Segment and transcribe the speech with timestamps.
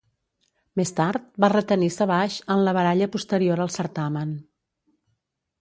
[0.79, 4.37] Més tard va retenir Savage en la baralla posterior al certamen.